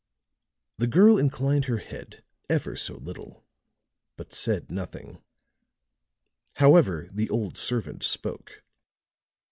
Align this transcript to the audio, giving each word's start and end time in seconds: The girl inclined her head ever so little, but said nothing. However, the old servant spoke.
The 0.79 0.87
girl 0.87 1.19
inclined 1.19 1.65
her 1.65 1.77
head 1.77 2.23
ever 2.49 2.75
so 2.75 2.95
little, 2.95 3.45
but 4.17 4.33
said 4.33 4.71
nothing. 4.71 5.21
However, 6.55 7.07
the 7.13 7.29
old 7.29 7.55
servant 7.55 8.01
spoke. 8.01 8.63